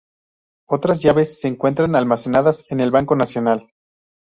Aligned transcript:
Otras 0.67 0.99
llaves 1.03 1.39
se 1.39 1.47
encuentran 1.47 1.95
almacenadas 1.95 2.65
en 2.69 2.79
el 2.79 2.89
Banco 2.89 3.15
Nacional. 3.15 3.71